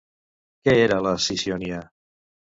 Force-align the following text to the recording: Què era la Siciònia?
Què 0.67 0.73
era 0.85 0.97
la 1.09 1.13
Siciònia? 1.27 1.85